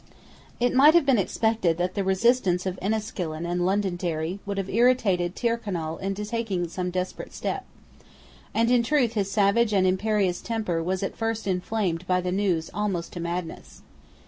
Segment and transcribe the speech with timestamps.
[0.59, 5.35] It might have been expected that the resistance of Enniskillen and Londonderry would have irritated
[5.35, 7.65] Tyrconnel into taking some desperate step.
[8.51, 12.71] And in truth his savage and imperious temper was at first inflamed by the news
[12.73, 13.83] almost to madness.